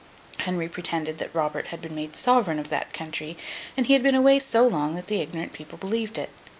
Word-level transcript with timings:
Henry 0.37 0.67
pretended 0.67 1.19
that 1.19 1.29
Robert 1.31 1.67
had 1.67 1.79
been 1.79 1.93
made 1.93 2.15
Sovereign 2.15 2.57
of 2.57 2.69
that 2.69 2.91
country; 2.91 3.37
and 3.77 3.85
he 3.85 3.93
had 3.93 4.01
been 4.01 4.15
away 4.15 4.39
so 4.39 4.65
long, 4.65 4.95
that 4.95 5.05
the 5.05 5.21
ignorant 5.21 5.53
people 5.53 5.77
believed 5.77 6.17
it. 6.17 6.31